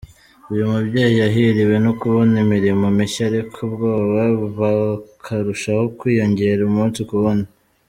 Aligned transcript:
Uyu 0.51 0.63
mubyeyi 0.71 1.15
yahiriwe 1.23 1.75
no 1.85 1.91
kubona 1.99 2.35
imirimo 2.45 2.85
mishya 2.97 3.23
ariko 3.29 3.55
ubwoba 3.67 4.21
bukarushaho 4.39 5.83
kwiyongera 5.97 6.61
umunsi 6.69 6.99
ku 7.07 7.15
wundi. 7.23 7.49